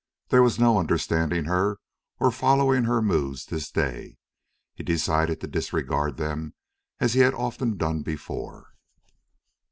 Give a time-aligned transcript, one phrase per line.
[0.29, 1.77] There was no understanding her
[2.19, 4.17] or following her moods this day.
[4.73, 6.55] He decided to disregard them,
[6.99, 8.73] as he had often done before.